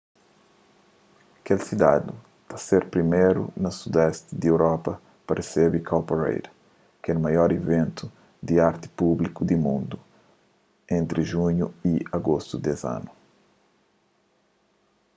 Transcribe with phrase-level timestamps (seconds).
[1.45, 2.13] kel sidadi
[2.49, 4.91] ta ser priméru na sudesti di europa
[5.25, 6.49] pa resebe cowparade
[7.03, 8.05] kel maior iventu
[8.47, 9.97] di arti públiku di mundu
[10.97, 13.11] entri junhu y agostu des anu